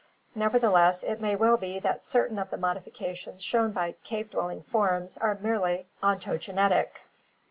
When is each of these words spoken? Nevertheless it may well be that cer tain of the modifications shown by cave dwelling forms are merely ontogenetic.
Nevertheless 0.33 1.03
it 1.03 1.21
may 1.21 1.35
well 1.35 1.57
be 1.57 1.77
that 1.77 2.03
cer 2.03 2.27
tain 2.27 2.39
of 2.39 2.49
the 2.49 2.57
modifications 2.57 3.43
shown 3.43 3.71
by 3.71 3.93
cave 4.03 4.31
dwelling 4.31 4.63
forms 4.63 5.15
are 5.19 5.37
merely 5.39 5.85
ontogenetic. 6.01 7.01